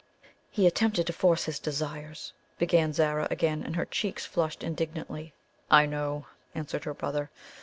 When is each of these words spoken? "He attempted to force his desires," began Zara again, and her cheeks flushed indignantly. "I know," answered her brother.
"He 0.49 0.65
attempted 0.65 1.05
to 1.05 1.13
force 1.13 1.43
his 1.43 1.59
desires," 1.59 2.33
began 2.57 2.91
Zara 2.91 3.27
again, 3.29 3.61
and 3.61 3.75
her 3.75 3.85
cheeks 3.85 4.25
flushed 4.25 4.63
indignantly. 4.63 5.31
"I 5.69 5.85
know," 5.85 6.25
answered 6.55 6.85
her 6.85 6.95
brother. 6.95 7.29